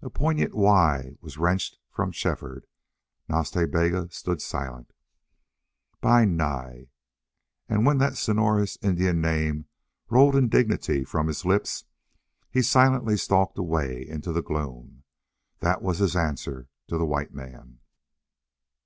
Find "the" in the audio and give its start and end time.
14.32-14.40, 16.96-17.04